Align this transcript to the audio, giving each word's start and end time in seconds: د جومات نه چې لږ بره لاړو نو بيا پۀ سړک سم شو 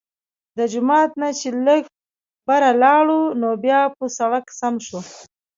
د 0.57 0.59
جومات 0.71 1.11
نه 1.21 1.29
چې 1.39 1.47
لږ 1.65 1.83
بره 2.47 2.69
لاړو 2.83 3.21
نو 3.41 3.49
بيا 3.63 3.81
پۀ 3.95 4.05
سړک 4.17 4.45
سم 4.59 4.75
شو 4.87 4.99